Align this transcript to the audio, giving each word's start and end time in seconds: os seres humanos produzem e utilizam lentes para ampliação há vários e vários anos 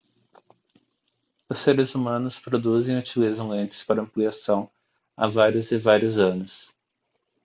os 1.47 1.59
seres 1.59 1.93
humanos 1.93 2.39
produzem 2.39 2.95
e 2.95 2.99
utilizam 2.99 3.49
lentes 3.49 3.83
para 3.83 4.01
ampliação 4.01 4.67
há 5.15 5.27
vários 5.27 5.69
e 5.71 5.77
vários 5.77 6.17
anos 6.17 6.75